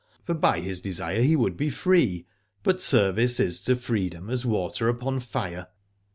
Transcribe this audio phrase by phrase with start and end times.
[0.23, 2.25] For by his desire he would be free,
[2.63, 5.67] but service is to freedom as water upon fire.